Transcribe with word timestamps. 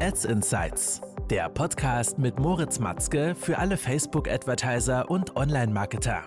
Ads 0.00 0.26
Insights, 0.26 1.00
der 1.30 1.48
Podcast 1.48 2.18
mit 2.18 2.38
Moritz 2.38 2.78
Matzke 2.78 3.34
für 3.34 3.58
alle 3.58 3.76
Facebook-Advertiser 3.76 5.10
und 5.10 5.36
Online-Marketer. 5.36 6.22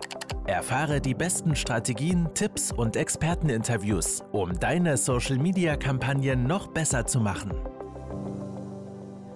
Erfahre 0.47 0.99
die 0.99 1.13
besten 1.13 1.55
Strategien, 1.55 2.29
Tipps 2.34 2.71
und 2.71 2.96
Experteninterviews, 2.96 4.24
um 4.32 4.60
deine 4.60 4.97
Social-Media-Kampagnen 4.97 6.44
noch 6.44 6.68
besser 6.68 7.05
zu 7.05 7.20
machen. 7.20 7.52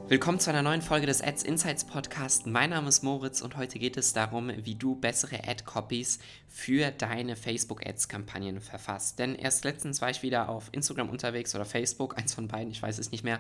Willkommen 0.10 0.38
zu 0.38 0.50
einer 0.50 0.62
neuen 0.62 0.82
Folge 0.82 1.06
des 1.06 1.22
Ads 1.22 1.44
Insights 1.44 1.86
Podcast. 1.86 2.46
Mein 2.46 2.72
Name 2.72 2.90
ist 2.90 3.04
Moritz 3.04 3.42
und 3.42 3.56
heute 3.56 3.80
geht 3.80 3.96
es 3.96 4.12
darum, 4.12 4.52
wie 4.54 4.76
du 4.76 4.96
bessere 4.96 5.48
Ad-Copies 5.48 6.20
für 6.50 6.92
deine 6.92 7.38
Facebook-Ads-Kampagnen 7.38 8.60
verfasst. 8.60 9.18
Denn 9.18 9.34
erst 9.34 9.64
letztens 9.64 10.02
war 10.02 10.10
ich 10.10 10.22
wieder 10.22 10.50
auf 10.50 10.68
Instagram 10.74 11.10
unterwegs 11.10 11.56
oder 11.56 11.64
Facebook, 11.64 12.18
eins 12.18 12.34
von 12.34 12.50
beiden, 12.50 12.70
ich 12.70 12.82
weiß 12.82 13.00
es 13.00 13.12
nicht 13.12 13.24
mehr, 13.24 13.40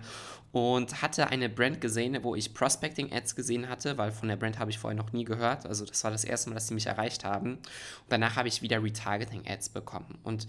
und 0.53 1.01
hatte 1.01 1.27
eine 1.27 1.49
Brand 1.49 1.81
gesehen, 1.81 2.17
wo 2.23 2.33
ich 2.33 2.53
Prospecting-Ads 2.53 3.35
gesehen 3.35 3.67
hatte, 3.67 3.97
weil 3.97 4.13
von 4.13 4.29
der 4.29 4.37
Brand 4.37 4.57
habe 4.57 4.71
ich 4.71 4.79
vorher 4.79 4.97
noch 4.97 5.11
nie 5.11 5.25
gehört. 5.25 5.65
Also 5.65 5.85
das 5.85 6.01
war 6.05 6.11
das 6.11 6.23
erste 6.23 6.49
Mal, 6.49 6.55
dass 6.55 6.69
sie 6.69 6.75
mich 6.75 6.87
erreicht 6.87 7.25
haben. 7.25 7.55
Und 7.55 7.63
danach 8.07 8.37
habe 8.37 8.47
ich 8.47 8.61
wieder 8.61 8.81
Retargeting-Ads 8.81 9.69
bekommen. 9.69 10.17
Und 10.23 10.47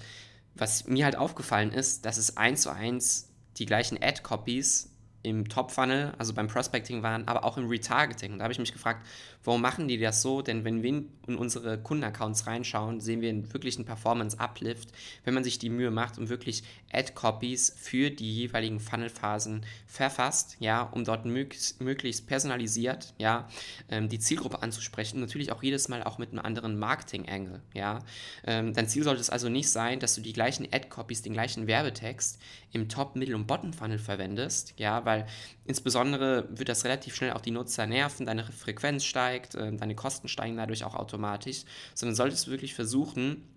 was 0.55 0.87
mir 0.87 1.07
halt 1.07 1.17
aufgefallen 1.17 1.73
ist, 1.73 2.07
dass 2.07 2.19
es 2.19 2.37
eins 2.37 2.63
zu 2.63 2.71
eins 2.71 3.31
die 3.59 3.67
gleichen 3.67 4.01
Ad-Copies 4.01 4.94
im 5.25 5.49
Top-Funnel, 5.49 6.13
also 6.19 6.35
beim 6.35 6.49
Prospecting 6.49 7.03
waren, 7.03 7.27
aber 7.27 7.45
auch 7.45 7.57
im 7.57 7.67
Retargeting. 7.67 8.33
Und 8.33 8.39
da 8.39 8.45
habe 8.45 8.53
ich 8.53 8.59
mich 8.59 8.73
gefragt, 8.73 9.05
warum 9.43 9.63
machen 9.63 9.89
die 9.89 9.99
das 9.99 10.21
so? 10.21 10.43
Denn 10.43 10.65
wenn 10.65 10.83
wir 10.83 11.03
in 11.27 11.37
unsere 11.37 11.79
Kundenaccounts 11.79 12.47
reinschauen, 12.47 13.01
sehen 13.01 13.23
wir 13.23 13.31
einen 13.31 13.51
wirklichen 13.53 13.87
Performance-Uplift, 13.87 14.93
wenn 15.25 15.33
man 15.33 15.43
sich 15.43 15.59
die 15.59 15.71
Mühe 15.71 15.91
macht 15.91 16.19
und 16.19 16.29
wirklich 16.29 16.63
Ad-Copies 16.93 17.75
für 17.77 18.11
die 18.11 18.35
jeweiligen 18.35 18.81
Funnel-Phasen 18.81 19.65
verfasst, 19.87 20.57
ja, 20.61 20.83
um 20.83 21.05
dort 21.05 21.25
möglichst, 21.25 22.27
personalisiert, 22.27 23.15
ja, 23.17 23.49
ähm, 23.89 24.11
die 24.11 24.19
Zielgruppe 24.19 24.63
anzusprechen. 24.63 25.21
Natürlich 25.21 25.53
auch 25.53 25.63
jedes 25.63 25.89
Mal 25.89 26.03
auch 26.03 26.19
mit 26.19 26.33
einem 26.33 26.41
anderen 26.41 26.79
Marketing-Angle, 26.79 27.63
ja. 27.73 28.01
Ähm, 28.47 28.75
dein 28.75 28.89
Ziel 28.89 29.05
sollte 29.05 29.23
es 29.23 29.31
also 29.31 29.49
nicht 29.49 29.71
sein, 29.71 30.01
dass 30.01 30.15
du 30.15 30.21
die 30.21 30.35
gleichen 30.35 30.69
Ad-Copies, 30.71 31.23
den 31.23 31.33
gleichen 31.33 31.67
Werbetext 31.67 32.39
im 32.73 32.91
Top-, 32.91 33.17
Middle- 33.17 33.37
und 33.37 33.47
Bottom-Funnel 33.47 33.99
verwendest, 33.99 34.75
ja, 34.77 35.05
weil 35.07 35.14
weil 35.15 35.27
insbesondere 35.65 36.49
wird 36.51 36.69
das 36.69 36.85
relativ 36.85 37.15
schnell 37.15 37.33
auch 37.33 37.41
die 37.41 37.51
Nutzer 37.53 37.87
nerven, 37.87 38.27
deine 38.27 38.45
Frequenz 38.45 39.05
steigt, 39.05 39.55
äh, 39.55 39.73
deine 39.73 39.95
Kosten 39.95 40.29
steigen 40.29 40.57
dadurch 40.57 40.85
auch 40.85 40.95
automatisch, 40.95 41.65
sondern 41.95 42.17
solltest 42.17 42.47
du 42.47 42.51
wirklich 42.51 42.75
versuchen, 42.75 43.49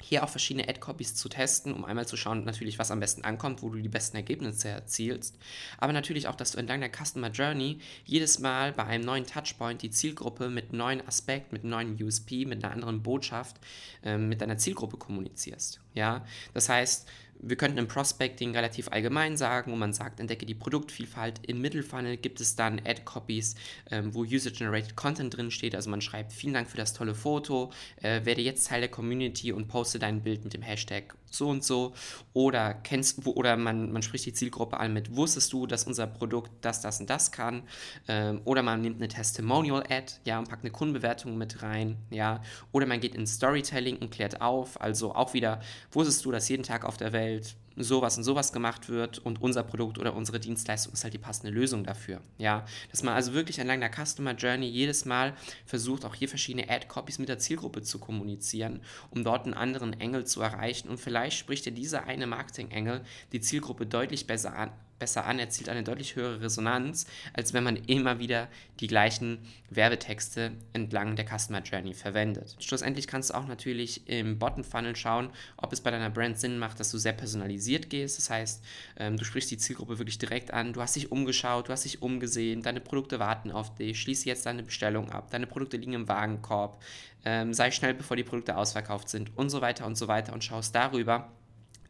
hier 0.00 0.22
auch 0.22 0.28
verschiedene 0.28 0.68
Ad-Copies 0.68 1.14
zu 1.14 1.30
testen, 1.30 1.72
um 1.72 1.84
einmal 1.84 2.06
zu 2.06 2.18
schauen, 2.18 2.44
natürlich, 2.44 2.78
was 2.78 2.90
am 2.90 3.00
besten 3.00 3.24
ankommt, 3.24 3.62
wo 3.62 3.70
du 3.70 3.80
die 3.80 3.88
besten 3.88 4.16
Ergebnisse 4.16 4.68
erzielst. 4.68 5.38
Aber 5.78 5.94
natürlich 5.94 6.28
auch, 6.28 6.34
dass 6.34 6.52
du 6.52 6.58
entlang 6.58 6.80
der 6.80 6.90
Customer 6.90 7.30
Journey 7.30 7.78
jedes 8.04 8.38
Mal 8.38 8.72
bei 8.72 8.84
einem 8.84 9.04
neuen 9.04 9.26
Touchpoint 9.26 9.80
die 9.80 9.90
Zielgruppe 9.90 10.50
mit 10.50 10.74
neuen 10.74 11.06
Aspekt, 11.06 11.52
mit 11.54 11.64
neuen 11.64 11.96
USP, 12.02 12.44
mit 12.44 12.62
einer 12.62 12.74
anderen 12.74 13.02
Botschaft 13.02 13.56
äh, 14.02 14.18
mit 14.18 14.42
deiner 14.42 14.58
Zielgruppe 14.58 14.98
kommunizierst. 14.98 15.80
Ja, 15.94 16.24
das 16.52 16.68
heißt, 16.68 17.08
wir 17.46 17.56
könnten 17.56 17.78
im 17.78 17.88
Prospecting 17.88 18.54
relativ 18.54 18.88
allgemein 18.88 19.36
sagen, 19.36 19.70
wo 19.70 19.76
man 19.76 19.92
sagt, 19.92 20.20
entdecke 20.20 20.46
die 20.46 20.54
Produktvielfalt. 20.54 21.40
Im 21.46 21.60
Mittelfunnel 21.60 22.16
gibt 22.16 22.40
es 22.40 22.56
dann 22.56 22.80
Ad-Copies, 22.84 23.54
ähm, 23.90 24.14
wo 24.14 24.22
User-Generated 24.22 24.96
Content 24.96 25.36
drin 25.36 25.50
steht. 25.50 25.74
Also 25.74 25.90
man 25.90 26.00
schreibt, 26.00 26.32
vielen 26.32 26.54
Dank 26.54 26.70
für 26.70 26.76
das 26.76 26.94
tolle 26.94 27.14
Foto, 27.14 27.70
äh, 28.02 28.24
werde 28.24 28.40
jetzt 28.40 28.68
Teil 28.68 28.80
der 28.80 28.90
Community 28.90 29.52
und 29.52 29.68
poste 29.68 29.98
dein 29.98 30.22
Bild 30.22 30.44
mit 30.44 30.54
dem 30.54 30.62
Hashtag 30.62 31.14
so 31.34 31.48
und 31.48 31.64
so. 31.64 31.92
Oder 32.32 32.74
kennst 32.74 33.26
oder 33.26 33.56
man, 33.56 33.92
man 33.92 34.02
spricht 34.02 34.26
die 34.26 34.32
Zielgruppe 34.32 34.78
an 34.78 34.92
mit, 34.92 35.14
wusstest 35.16 35.52
du, 35.52 35.66
dass 35.66 35.84
unser 35.84 36.06
Produkt 36.06 36.50
das, 36.62 36.80
das 36.80 37.00
und 37.00 37.10
das 37.10 37.32
kann? 37.32 37.64
Ähm, 38.08 38.40
oder 38.44 38.62
man 38.62 38.80
nimmt 38.80 38.96
eine 38.96 39.08
Testimonial-Ad, 39.08 40.14
ja, 40.24 40.38
und 40.38 40.48
packt 40.48 40.64
eine 40.64 40.70
Kundenbewertung 40.70 41.36
mit 41.36 41.62
rein, 41.62 41.96
ja. 42.10 42.42
Oder 42.72 42.86
man 42.86 43.00
geht 43.00 43.14
ins 43.14 43.34
Storytelling 43.34 43.98
und 43.98 44.10
klärt 44.10 44.40
auf. 44.40 44.80
Also 44.80 45.14
auch 45.14 45.34
wieder, 45.34 45.60
wusstest 45.92 46.24
du, 46.24 46.30
dass 46.30 46.48
jeden 46.48 46.62
Tag 46.62 46.84
auf 46.84 46.96
der 46.96 47.12
Welt 47.12 47.56
sowas 47.76 48.16
und 48.16 48.24
sowas 48.24 48.52
gemacht 48.52 48.88
wird 48.88 49.18
und 49.18 49.42
unser 49.42 49.62
Produkt 49.62 49.98
oder 49.98 50.14
unsere 50.14 50.38
Dienstleistung 50.38 50.92
ist 50.92 51.02
halt 51.02 51.14
die 51.14 51.18
passende 51.18 51.52
Lösung 51.52 51.84
dafür. 51.84 52.20
Ja, 52.38 52.64
dass 52.90 53.02
man 53.02 53.14
also 53.14 53.32
wirklich 53.32 53.58
entlang 53.58 53.80
der 53.80 53.90
Customer 53.90 54.32
Journey 54.32 54.66
jedes 54.66 55.04
Mal 55.04 55.34
versucht, 55.66 56.04
auch 56.04 56.14
hier 56.14 56.28
verschiedene 56.28 56.70
Ad-Copies 56.70 57.18
mit 57.18 57.28
der 57.28 57.38
Zielgruppe 57.38 57.82
zu 57.82 57.98
kommunizieren, 57.98 58.80
um 59.10 59.24
dort 59.24 59.44
einen 59.44 59.54
anderen 59.54 59.98
Engel 59.98 60.24
zu 60.24 60.40
erreichen 60.40 60.88
und 60.88 60.98
vielleicht 60.98 61.38
spricht 61.38 61.66
ja 61.66 61.72
dieser 61.72 62.04
eine 62.04 62.26
Marketing-Engel 62.26 63.02
die 63.32 63.40
Zielgruppe 63.40 63.86
deutlich 63.86 64.26
besser 64.26 64.56
an, 64.56 64.70
besser 64.98 65.26
an, 65.26 65.38
erzielt 65.38 65.68
eine 65.68 65.82
deutlich 65.82 66.16
höhere 66.16 66.40
Resonanz, 66.40 67.06
als 67.32 67.52
wenn 67.52 67.64
man 67.64 67.76
immer 67.76 68.18
wieder 68.18 68.48
die 68.80 68.86
gleichen 68.86 69.38
Werbetexte 69.70 70.52
entlang 70.72 71.16
der 71.16 71.26
Customer 71.26 71.60
Journey 71.60 71.94
verwendet. 71.94 72.56
Schlussendlich 72.60 73.06
kannst 73.06 73.30
du 73.30 73.34
auch 73.34 73.46
natürlich 73.46 74.08
im 74.08 74.38
Bottom 74.38 74.64
Funnel 74.64 74.96
schauen, 74.96 75.30
ob 75.56 75.72
es 75.72 75.80
bei 75.80 75.90
deiner 75.90 76.10
Brand 76.10 76.38
Sinn 76.38 76.58
macht, 76.58 76.80
dass 76.80 76.90
du 76.90 76.98
sehr 76.98 77.12
personalisiert 77.12 77.90
gehst. 77.90 78.18
Das 78.18 78.30
heißt, 78.30 78.64
ähm, 78.98 79.16
du 79.16 79.24
sprichst 79.24 79.50
die 79.50 79.58
Zielgruppe 79.58 79.98
wirklich 79.98 80.18
direkt 80.18 80.52
an, 80.52 80.72
du 80.72 80.80
hast 80.80 80.96
dich 80.96 81.10
umgeschaut, 81.12 81.68
du 81.68 81.72
hast 81.72 81.84
dich 81.84 82.02
umgesehen, 82.02 82.62
deine 82.62 82.80
Produkte 82.80 83.18
warten 83.18 83.50
auf 83.50 83.74
dich, 83.74 84.00
schließe 84.00 84.28
jetzt 84.28 84.46
deine 84.46 84.62
Bestellung 84.62 85.10
ab, 85.10 85.30
deine 85.30 85.46
Produkte 85.46 85.76
liegen 85.76 85.92
im 85.92 86.08
Wagenkorb, 86.08 86.82
ähm, 87.24 87.54
sei 87.54 87.70
schnell, 87.70 87.94
bevor 87.94 88.16
die 88.16 88.24
Produkte 88.24 88.56
ausverkauft 88.56 89.08
sind 89.08 89.36
und 89.36 89.50
so 89.50 89.60
weiter 89.60 89.86
und 89.86 89.96
so 89.96 90.08
weiter 90.08 90.32
und 90.32 90.44
schaust 90.44 90.74
darüber, 90.74 91.32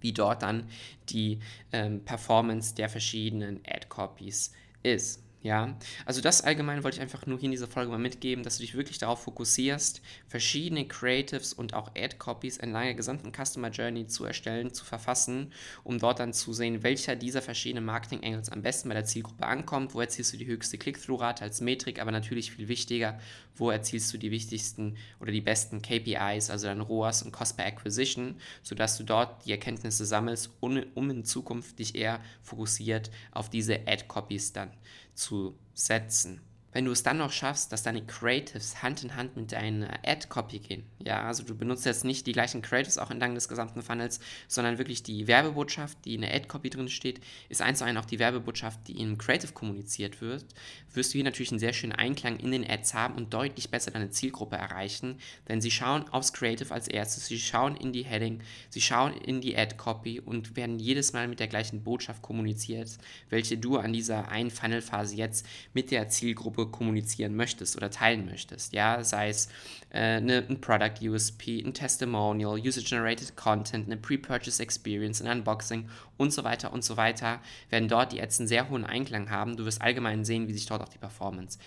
wie 0.04 0.12
dort 0.12 0.42
dann 0.42 0.69
die 1.09 1.41
ähm, 1.72 2.04
Performance 2.04 2.75
der 2.75 2.88
verschiedenen 2.91 3.60
Ad-Copies 3.66 4.53
ist. 4.82 5.25
Ja, 5.44 5.77
also 6.06 6.22
das 6.22 6.41
allgemein 6.41 6.84
wollte 6.84 6.97
ich 6.97 7.03
einfach 7.03 7.27
nur 7.27 7.38
hier 7.38 7.49
in 7.49 7.50
dieser 7.50 7.69
Folge 7.69 7.91
mal 7.91 7.99
mitgeben, 7.99 8.43
dass 8.43 8.56
du 8.56 8.62
dich 8.62 8.75
wirklich 8.77 8.97
darauf 8.97 9.25
fokussierst, 9.25 10.00
verschiedene 10.27 10.88
Creatives 10.88 11.53
und 11.53 11.75
auch 11.75 11.91
Ad-Copies 11.94 12.56
entlang 12.56 12.84
der 12.84 12.94
gesamten 12.94 13.31
Customer 13.31 13.69
Journey 13.69 14.06
zu 14.06 14.25
erstellen, 14.25 14.72
zu 14.72 14.87
verfassen, 14.87 15.53
um 15.82 15.99
dort 15.99 16.19
dann 16.19 16.32
zu 16.32 16.55
sehen, 16.55 16.82
welcher 16.82 17.15
dieser 17.15 17.43
verschiedenen 17.43 17.84
Marketing-Angles 17.84 18.49
am 18.49 18.62
besten 18.62 18.88
bei 18.88 18.94
der 18.94 19.05
Zielgruppe 19.05 19.44
ankommt, 19.44 19.93
wo 19.93 20.00
erzielst 20.00 20.32
du 20.32 20.38
die 20.38 20.47
höchste 20.47 20.78
Click-Through-Rate 20.78 21.44
als 21.44 21.61
Metrik, 21.61 22.00
aber 22.00 22.11
natürlich 22.11 22.50
viel 22.50 22.69
wichtiger, 22.69 23.21
wo 23.55 23.71
erzielst 23.71 24.15
du 24.15 24.16
die 24.16 24.31
wichtigsten 24.31 24.97
oder 25.21 25.31
die 25.31 25.43
besten 25.43 25.82
KPIs, 25.82 26.49
also 26.49 26.69
dann 26.69 26.81
ROAS 26.81 27.22
und 27.22 27.32
Cost 27.32 27.59
per 27.59 27.66
Acquisition, 27.66 28.37
sodass 28.62 28.97
du 28.97 29.05
dort 29.05 29.44
die 29.44 29.50
Erkenntnisse 29.50 30.06
sammelst, 30.06 30.49
um, 30.61 30.82
um 30.94 31.11
in 31.11 31.26
Zukunft 31.26 31.78
dich 31.78 31.97
eher 31.97 32.21
fokussiert 32.43 33.11
auf 33.31 33.50
diese 33.50 33.81
Ad-Copies 33.87 34.55
dann 34.55 34.71
zu 35.15 35.33
setzen 35.74 36.40
wenn 36.74 36.84
du 36.84 36.90
es 36.90 37.04
dann 37.04 37.18
noch 37.18 37.32
schaffst, 37.32 37.72
dass 37.72 37.84
deine 37.84 38.04
Creatives 38.04 38.82
Hand 38.82 39.04
in 39.04 39.14
Hand 39.14 39.36
mit 39.36 39.52
deiner 39.52 40.00
Ad-Copy 40.04 40.58
gehen, 40.58 40.84
ja, 40.98 41.22
also 41.22 41.44
du 41.44 41.56
benutzt 41.56 41.86
jetzt 41.86 42.04
nicht 42.04 42.26
die 42.26 42.32
gleichen 42.32 42.62
Creatives 42.62 42.98
auch 42.98 43.12
entlang 43.12 43.34
des 43.34 43.48
gesamten 43.48 43.80
Funnels, 43.80 44.18
sondern 44.48 44.76
wirklich 44.76 45.04
die 45.04 45.28
Werbebotschaft, 45.28 45.96
die 46.04 46.14
in 46.14 46.22
der 46.22 46.34
Ad-Copy 46.34 46.70
drin 46.70 46.88
steht, 46.88 47.20
ist 47.48 47.62
eins 47.62 47.78
zu 47.78 47.84
eins 47.84 47.98
auch 47.98 48.04
die 48.04 48.18
Werbebotschaft, 48.18 48.80
die 48.88 49.00
in 49.00 49.16
Creative 49.18 49.52
kommuniziert 49.52 50.20
wird, 50.20 50.44
wirst 50.92 51.14
du 51.14 51.18
hier 51.18 51.24
natürlich 51.24 51.52
einen 51.52 51.60
sehr 51.60 51.72
schönen 51.72 51.92
Einklang 51.92 52.38
in 52.38 52.50
den 52.50 52.68
Ads 52.68 52.94
haben 52.94 53.14
und 53.14 53.32
deutlich 53.32 53.70
besser 53.70 53.92
deine 53.92 54.10
Zielgruppe 54.10 54.56
erreichen, 54.56 55.20
denn 55.48 55.60
sie 55.60 55.70
schauen 55.70 56.08
aufs 56.08 56.32
Creative 56.32 56.74
als 56.74 56.88
erstes, 56.88 57.26
sie 57.26 57.38
schauen 57.38 57.76
in 57.76 57.92
die 57.92 58.04
Heading, 58.04 58.40
sie 58.68 58.80
schauen 58.80 59.14
in 59.14 59.40
die 59.40 59.56
Ad-Copy 59.56 60.18
und 60.18 60.56
werden 60.56 60.80
jedes 60.80 61.12
Mal 61.12 61.28
mit 61.28 61.38
der 61.38 61.46
gleichen 61.46 61.84
Botschaft 61.84 62.20
kommuniziert, 62.20 62.98
welche 63.30 63.58
du 63.58 63.76
an 63.76 63.92
dieser 63.92 64.28
einen 64.28 64.50
Funnel-Phase 64.50 65.14
jetzt 65.14 65.46
mit 65.72 65.92
der 65.92 66.08
Zielgruppe 66.08 66.63
kommunizieren 66.66 67.36
möchtest 67.36 67.76
oder 67.76 67.91
teilen 67.91 68.26
möchtest. 68.26 68.72
Ja, 68.72 69.02
sei 69.04 69.28
es 69.28 69.48
äh, 69.91 70.16
eine, 70.16 70.44
ein 70.48 70.60
Product 70.60 70.94
USP, 71.02 71.60
ein 71.60 71.75
Testimonial, 71.75 72.58
User-Generated 72.58 73.36
Content, 73.36 73.86
eine 73.86 73.97
Pre-Purchase 73.97 74.62
Experience, 74.62 75.22
ein 75.22 75.38
Unboxing 75.38 75.88
und 76.16 76.32
so 76.32 76.44
weiter 76.44 76.72
und 76.72 76.84
so 76.84 76.97
weiter, 76.97 77.41
werden 77.70 77.88
dort 77.88 78.12
die 78.12 78.20
Ads 78.20 78.40
einen 78.40 78.49
sehr 78.49 78.69
hohen 78.69 78.84
Einklang 78.84 79.31
haben. 79.31 79.56
Du 79.56 79.64
wirst 79.64 79.82
allgemein 79.82 80.25
sehen, 80.25 80.49
wie 80.49 80.52
sich 80.52 80.66
dort 80.66 80.82
auch 80.82 80.88
die 80.88 80.99
Performance 80.99 81.58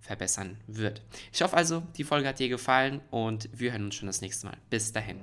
verbessern 0.00 0.56
wird. 0.66 1.02
Ich 1.32 1.42
hoffe 1.42 1.56
also, 1.56 1.82
die 1.96 2.04
Folge 2.04 2.28
hat 2.28 2.38
dir 2.38 2.48
gefallen 2.48 3.00
und 3.10 3.48
wir 3.52 3.72
hören 3.72 3.84
uns 3.84 3.96
schon 3.96 4.06
das 4.06 4.20
nächste 4.20 4.46
Mal. 4.46 4.56
Bis 4.70 4.92
dahin. 4.92 5.18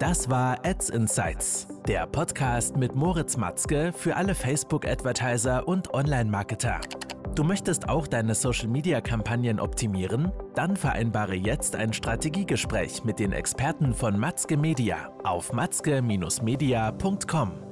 Das 0.00 0.30
war 0.30 0.64
Ads 0.64 0.88
Insights, 0.88 1.68
der 1.86 2.06
Podcast 2.06 2.74
mit 2.74 2.94
Moritz 2.94 3.36
Matzke 3.36 3.92
für 3.92 4.16
alle 4.16 4.34
Facebook-Advertiser 4.34 5.68
und 5.68 5.92
Online-Marketer. 5.92 6.80
Du 7.40 7.46
möchtest 7.46 7.88
auch 7.88 8.06
deine 8.06 8.34
Social-Media-Kampagnen 8.34 9.60
optimieren? 9.60 10.30
Dann 10.54 10.76
vereinbare 10.76 11.34
jetzt 11.34 11.74
ein 11.74 11.94
Strategiegespräch 11.94 13.02
mit 13.04 13.18
den 13.18 13.32
Experten 13.32 13.94
von 13.94 14.18
Matzke 14.18 14.58
Media 14.58 15.10
auf 15.24 15.54
matzke-media.com. 15.54 17.69